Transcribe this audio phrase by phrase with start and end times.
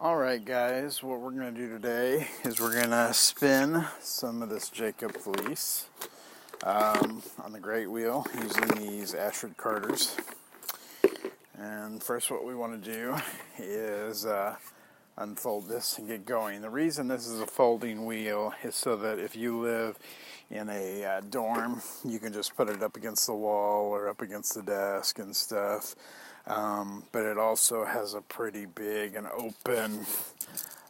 [0.00, 4.48] Alright guys, what we're going to do today is we're going to spin some of
[4.48, 5.88] this Jacob fleece
[6.62, 10.16] um, on the great wheel using these Ashford carders.
[11.58, 13.16] And first what we want to do
[13.58, 14.54] is uh,
[15.16, 16.60] unfold this and get going.
[16.60, 19.98] The reason this is a folding wheel is so that if you live
[20.48, 24.22] in a uh, dorm, you can just put it up against the wall or up
[24.22, 25.96] against the desk and stuff.
[26.46, 30.06] Um, but it also has a pretty big and open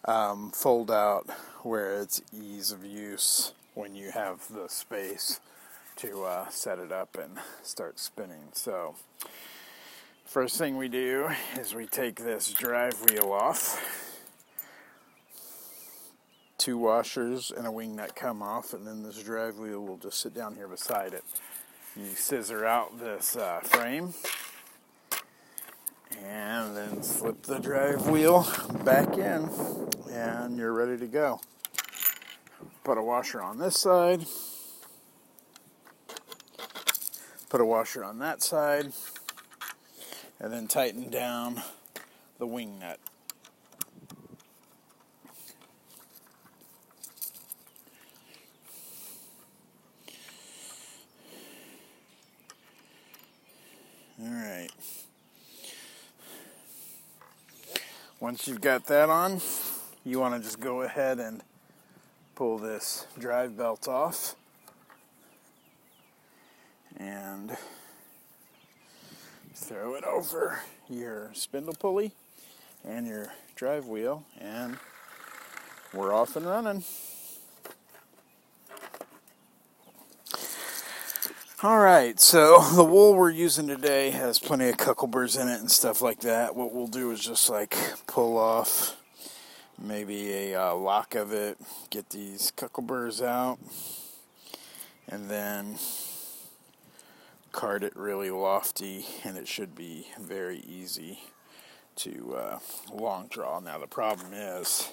[0.05, 1.29] um, fold out
[1.63, 5.41] where it's ease of use when you have the space
[5.97, 8.49] to uh, set it up and start spinning.
[8.53, 8.95] So,
[10.25, 13.85] first thing we do is we take this drive wheel off.
[16.57, 20.21] Two washers and a wing nut come off, and then this drive wheel will just
[20.21, 21.25] sit down here beside it.
[21.97, 24.15] You scissor out this uh, frame
[26.25, 28.47] and then slip the drive wheel
[28.85, 29.49] back in
[30.11, 31.41] and you're ready to go.
[32.85, 34.27] Put a washer on this side,
[37.49, 38.93] put a washer on that side,
[40.41, 41.63] and then tighten down
[42.39, 42.99] the wing nut.
[58.29, 59.41] Once you've got that on,
[60.05, 61.41] you want to just go ahead and
[62.35, 64.37] pull this drive belt off
[66.99, 67.57] and
[69.55, 72.13] throw it over your spindle pulley
[72.85, 74.77] and your drive wheel and
[75.95, 76.85] we're off and running.
[81.61, 85.69] All right, so the wool we're using today has plenty of cockleburs in it and
[85.69, 86.55] stuff like that.
[86.55, 88.97] What we'll do is just like pull off
[89.77, 91.59] maybe a uh, lock of it,
[91.91, 93.59] get these cockleburs out,
[95.09, 95.81] and then
[97.51, 101.19] card it really lofty, and it should be very easy
[101.97, 102.59] to uh,
[102.93, 103.59] long draw.
[103.59, 104.93] Now, the problem is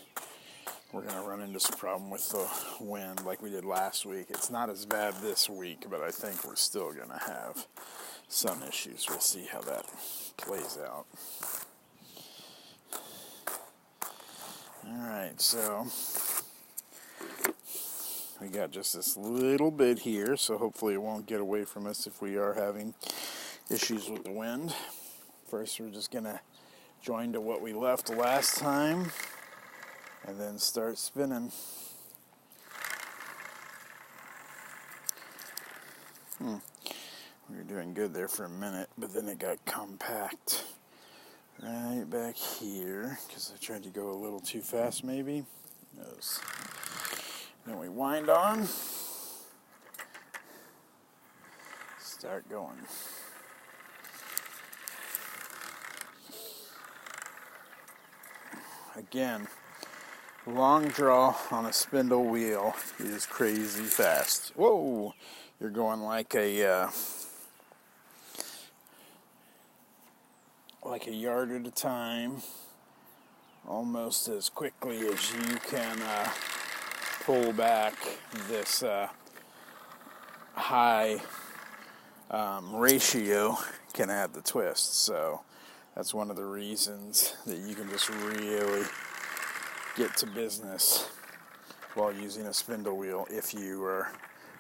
[0.96, 2.48] we're going to run into some problem with the
[2.80, 4.28] wind like we did last week.
[4.30, 7.68] It's not as bad this week, but I think we're still going to have
[8.30, 9.06] some issues.
[9.10, 9.86] We'll see how that
[10.38, 11.06] plays out.
[14.88, 15.86] All right, so
[18.40, 22.08] we got just this little bit here, so hopefully it won't get away from us
[22.08, 22.94] if we are having
[23.70, 24.74] issues with the wind.
[25.50, 26.40] First, we're just going to
[27.02, 29.12] join to what we left last time
[30.28, 31.52] and then start spinning.
[36.40, 36.56] Hmm.
[37.50, 40.66] We were doing good there for a minute, but then it got compact
[41.62, 45.46] right back here because I tried to go a little too fast, maybe.
[45.96, 46.42] Those.
[47.66, 48.68] Then we wind on,
[52.00, 52.78] start going.
[58.96, 59.48] Again,
[60.48, 64.52] long draw on a spindle wheel is crazy fast.
[64.56, 65.14] Whoa,
[65.60, 66.90] you're going like a uh,
[70.84, 72.38] like a yard at a time,
[73.68, 76.30] almost as quickly as you can uh,
[77.24, 77.96] pull back
[78.48, 79.08] this uh,
[80.54, 81.18] high
[82.30, 83.58] um, ratio
[83.94, 85.04] can add the twist.
[85.04, 85.42] So
[85.96, 88.86] that's one of the reasons that you can just really
[89.96, 91.10] get to business
[91.94, 94.12] while using a spindle wheel if you are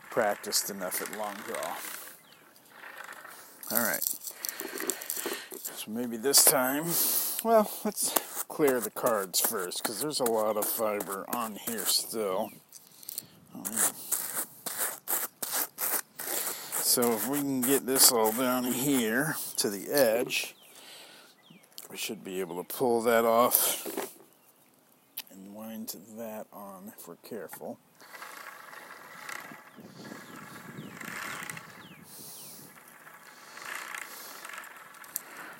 [0.09, 1.75] practiced enough at long draw.
[3.71, 4.03] All right.
[5.51, 6.85] So maybe this time,
[7.43, 8.13] well, let's
[8.47, 12.51] clear the cards first because there's a lot of fiber on here still.
[16.73, 20.55] So if we can get this all down here to the edge,
[21.91, 23.85] we should be able to pull that off
[25.93, 27.79] that on if we're careful.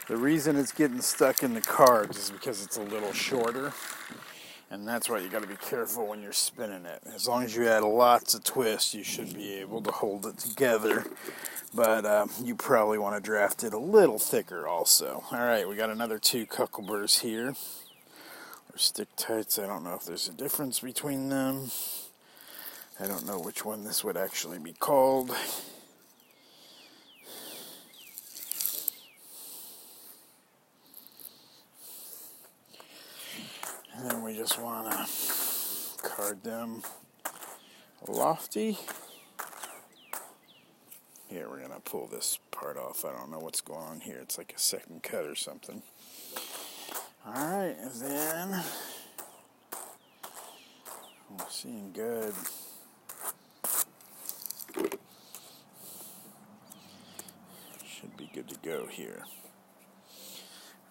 [0.07, 3.74] The reason it's getting stuck in the cards is because it's a little shorter.
[4.69, 7.01] And that's why you got to be careful when you're spinning it.
[7.13, 10.38] As long as you add lots of twist, you should be able to hold it
[10.38, 11.06] together.
[11.74, 15.24] But uh, you probably want to draft it a little thicker also.
[15.31, 17.56] All right, we got another two cockleburs here
[18.75, 19.57] or stick tights.
[19.57, 21.72] I don't know if there's a difference between them.
[23.00, 25.31] I don't know which one this would actually be called.
[33.95, 36.83] And then we just want to card them
[38.07, 38.77] lofty.
[41.30, 43.06] Here, we're going to pull this part off.
[43.06, 44.19] I don't know what's going on here.
[44.22, 45.81] It's like a second cut or something.
[47.27, 48.63] Alright, and then
[51.31, 52.33] we're seeing good.
[57.83, 59.24] Should be good to go here.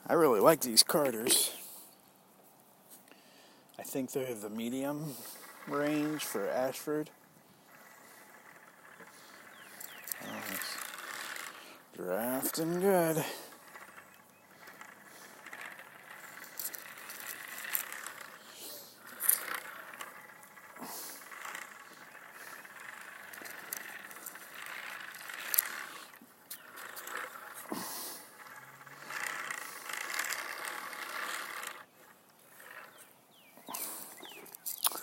[0.09, 1.53] I really like these carders.
[3.79, 5.15] I think they're the medium
[5.69, 7.11] range for Ashford.
[10.25, 10.59] Oh,
[11.97, 13.25] drafting good.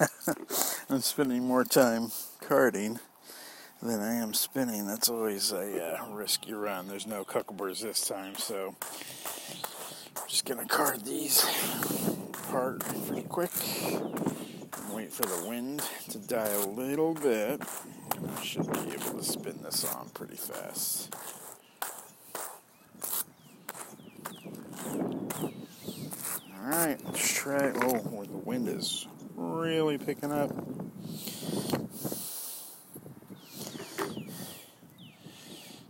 [0.90, 2.12] I'm spending more time
[2.42, 3.00] carding
[3.82, 4.88] than I am spinning.
[4.88, 6.88] That's always a uh, risky run.
[6.88, 8.76] There's no cockleburs this time, so
[10.16, 11.44] I'm just gonna card these
[12.34, 13.52] apart pretty quick
[14.94, 17.62] wait for the wind to die a little bit.
[18.38, 21.16] I should be able to spin this on pretty fast.
[26.60, 27.72] Alright, let's try.
[27.82, 29.08] Oh, where the wind is
[29.42, 30.52] really picking up.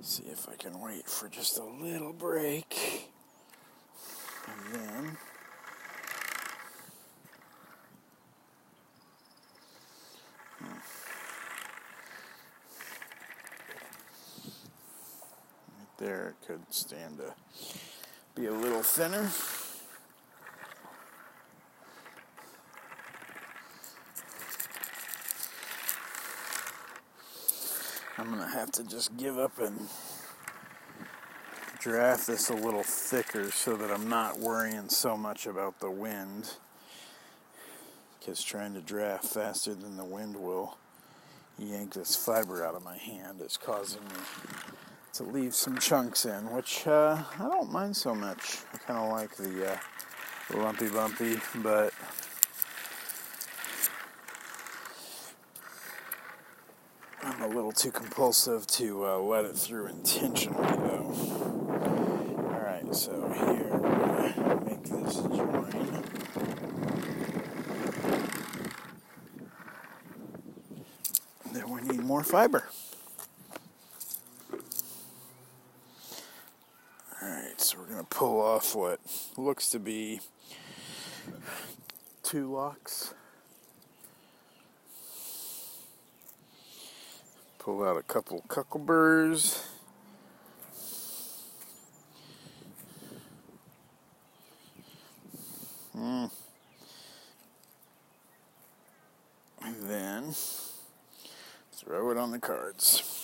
[0.01, 3.09] See if I can wait for just a little break.
[4.47, 5.17] And then.
[10.59, 10.65] Hmm.
[15.77, 17.33] Right there, it could stand to
[18.35, 19.29] be a little thinner.
[28.21, 29.87] I'm going to have to just give up and
[31.79, 36.53] draft this a little thicker so that I'm not worrying so much about the wind.
[38.19, 40.77] Because trying to draft faster than the wind will
[41.57, 44.21] yank this fiber out of my hand is causing me
[45.13, 48.59] to leave some chunks in, which uh, I don't mind so much.
[48.71, 49.77] I kind of like the, uh,
[50.53, 51.91] lumpy bumpy, but
[57.23, 61.13] I'm a little too compulsive to uh, let it through intentionally, though.
[62.53, 66.03] Alright, so here we're going to make this join.
[71.51, 72.63] Then we need more fiber.
[77.21, 78.99] Alright, so we're going to pull off what
[79.35, 80.21] looks to be
[82.23, 83.13] two locks.
[87.61, 89.63] Pull out a couple cockleburs.
[95.95, 96.31] Mm.
[99.61, 100.33] And then
[101.71, 103.20] throw it on the cards.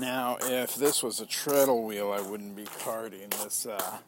[0.00, 3.66] Now, if this was a treadle wheel, I wouldn't be carding this.
[3.66, 3.98] Uh,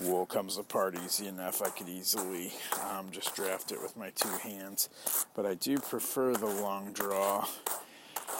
[0.00, 1.60] wool comes apart easy enough.
[1.60, 2.50] I could easily
[2.90, 4.88] um, just draft it with my two hands.
[5.36, 7.46] But I do prefer the long draw.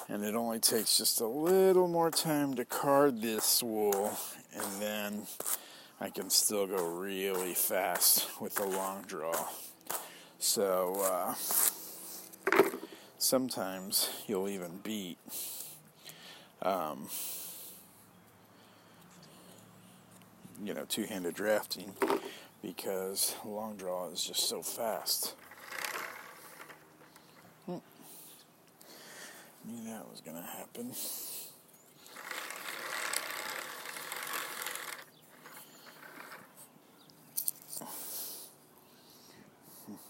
[0.08, 4.16] And it only takes just a little more time to card this wool.
[4.54, 5.26] And then
[6.00, 9.48] I can still go really fast with the long draw.
[10.38, 11.34] So uh,
[13.18, 15.18] sometimes you'll even beat.
[16.64, 17.08] Um,
[20.62, 21.92] you know, two-handed drafting
[22.62, 25.34] because long draw is just so fast.
[27.66, 27.78] Hmm.
[29.66, 30.94] Knew that was going to happen.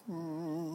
[0.06, 0.74] Hmm.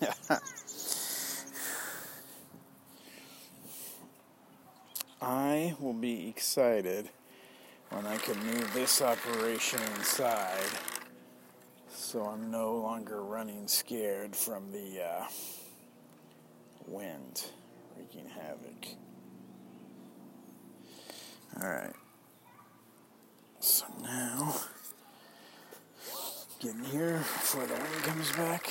[0.00, 0.14] Yeah.
[5.22, 7.08] I will be excited
[7.90, 10.68] when I can move this operation inside
[12.14, 15.24] so I'm no longer running scared from the uh,
[16.86, 17.46] wind
[17.96, 18.86] wreaking havoc.
[21.60, 21.96] Alright.
[23.58, 24.54] So now,
[26.60, 28.68] getting here before the wind comes back.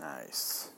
[0.00, 0.70] Nice.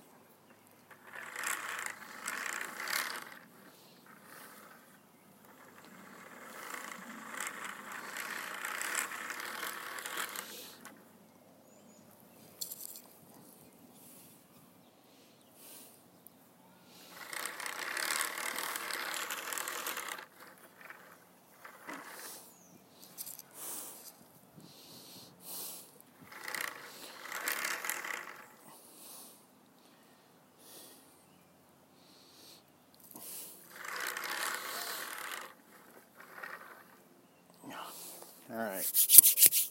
[38.52, 39.71] Alright.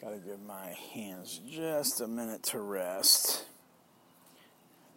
[0.00, 3.44] Gotta give my hands just a minute to rest.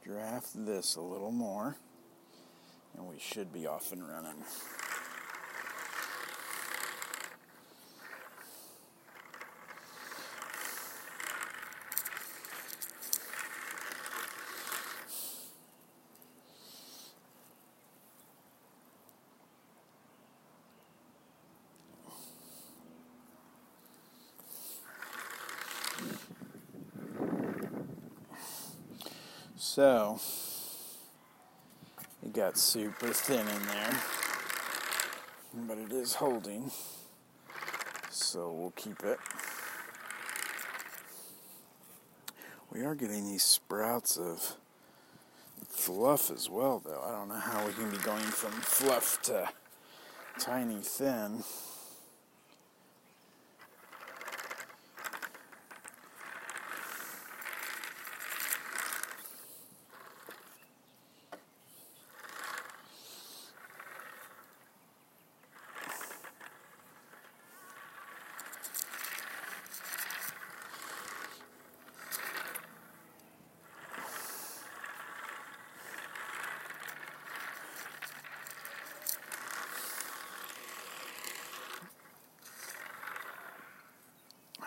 [0.04, 1.78] Draft this a little more,
[2.98, 4.44] and we should be off and running.
[29.78, 30.20] So,
[32.26, 34.02] it got super thin in there,
[35.54, 36.72] but it is holding,
[38.10, 39.20] so we'll keep it.
[42.72, 44.56] We are getting these sprouts of
[45.70, 47.04] fluff as well, though.
[47.06, 49.48] I don't know how we can be going from fluff to
[50.40, 51.44] tiny thin.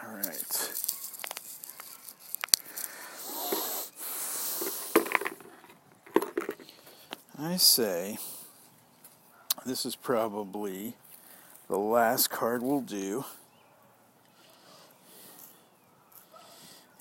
[0.02, 0.70] All right.
[7.42, 8.18] I say
[9.64, 10.92] this is probably
[11.68, 13.24] the last card we'll do.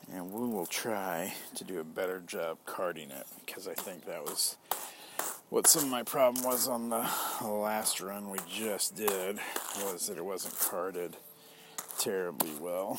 [0.09, 4.23] And we will try to do a better job carding it because I think that
[4.23, 4.55] was
[5.49, 7.05] what some of my problem was on the
[7.45, 9.39] last run we just did
[9.83, 11.17] was that it wasn't carded
[11.97, 12.97] terribly well.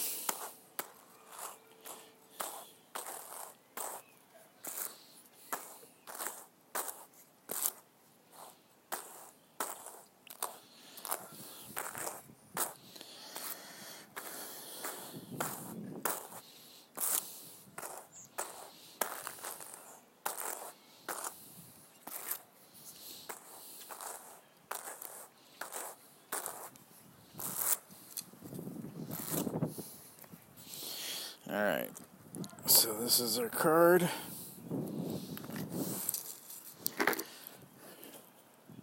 [32.91, 34.09] So this is our card.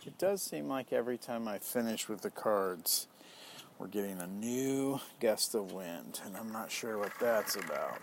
[0.05, 3.07] It does seem like every time I finish with the cards,
[3.77, 7.99] we're getting a new gust of wind, and I'm not sure what that's about.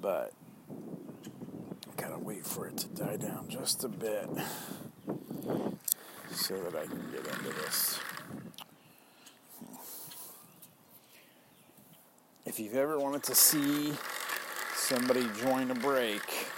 [0.00, 0.32] But
[0.70, 4.26] I gotta wait for it to die down just a bit
[6.30, 8.00] so that I can get into this.
[12.46, 13.92] If you've ever wanted to see
[14.90, 16.48] somebody join a break,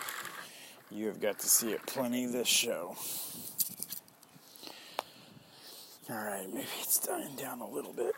[0.90, 2.96] you have got to see it plenty this show.
[6.10, 8.14] Alright, maybe it's dying down a little bit.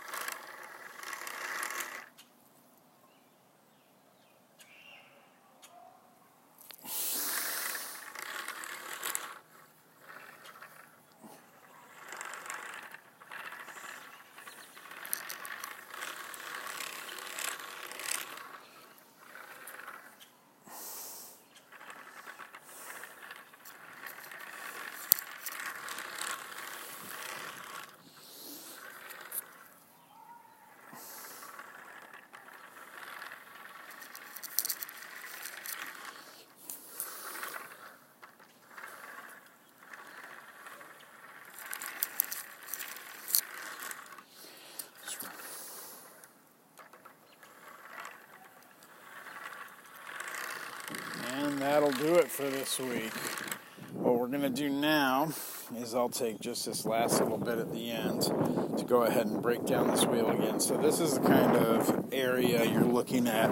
[51.36, 53.12] And that'll do it for this week.
[53.92, 55.32] What we're going to do now
[55.76, 59.42] is I'll take just this last little bit at the end to go ahead and
[59.42, 60.60] break down this wheel again.
[60.60, 63.50] So this is the kind of area you're looking at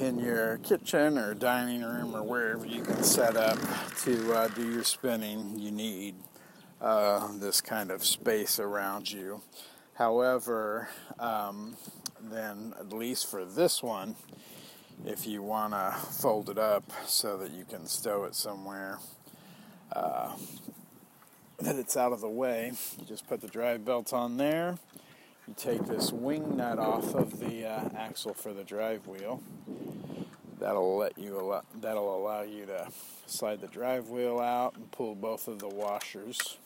[0.00, 3.58] in your kitchen or dining room or wherever you can set up
[4.02, 5.58] to uh, do your spinning.
[5.58, 6.16] You need
[6.80, 9.42] uh, this kind of space around you.
[9.94, 10.88] However,
[11.20, 11.76] um,
[12.20, 14.16] then at least for this one,
[15.04, 18.98] if you want to fold it up so that you can stow it somewhere
[19.92, 20.34] uh,
[21.60, 22.72] that it's out of the way.
[22.98, 24.78] You just put the drive belt on there.
[25.46, 29.42] You take this wing nut off of the uh, axle for the drive wheel.
[30.60, 32.88] That'll let you allow, that'll allow you to
[33.26, 36.58] slide the drive wheel out and pull both of the washers.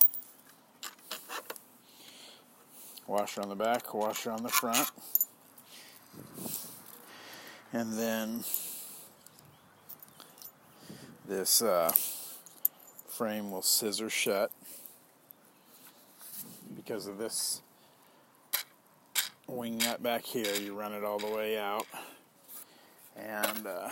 [3.07, 4.91] Washer on the back, washer on the front.
[7.75, 8.45] And then
[11.26, 11.91] this uh,
[13.09, 14.50] frame will scissor shut
[16.76, 17.62] because of this
[19.47, 20.55] wing nut back here.
[20.55, 21.87] You run it all the way out.
[23.17, 23.88] And uh,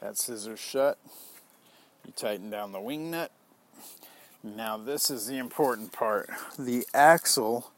[0.00, 0.98] that scissor shut.
[2.04, 3.30] You tighten down the wing nut.
[4.42, 6.28] Now this is the important part.
[6.58, 7.70] The axle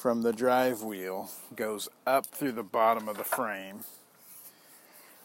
[0.00, 3.80] from the drive wheel goes up through the bottom of the frame.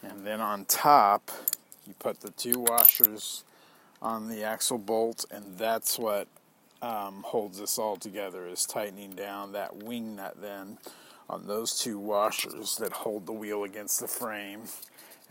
[0.02, 1.30] And then on top,
[1.86, 3.42] you put the two washers
[4.02, 6.28] on the axle bolt, and that's what
[6.82, 10.76] um, holds this all together is tightening down that wing nut then
[11.30, 14.60] on those two washers that hold the wheel against the frame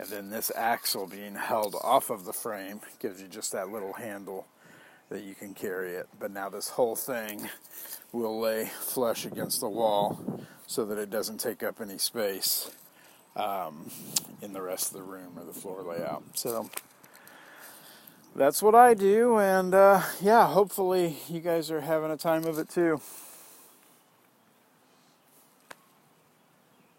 [0.00, 3.92] and then this axle being held off of the frame gives you just that little
[3.94, 4.44] handle
[5.08, 6.08] that you can carry it.
[6.18, 7.48] But now this whole thing
[8.12, 12.70] will lay flush against the wall so that it doesn't take up any space
[13.36, 13.90] um,
[14.42, 16.24] in the rest of the room or the floor layout.
[16.34, 16.70] So
[18.34, 22.58] that's what I do, and uh, yeah, hopefully you guys are having a time of
[22.58, 23.00] it too.